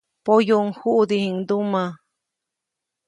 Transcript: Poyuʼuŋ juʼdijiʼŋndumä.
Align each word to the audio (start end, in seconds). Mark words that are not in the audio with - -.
Poyuʼuŋ 0.25 0.67
juʼdijiʼŋndumä. 0.79 1.83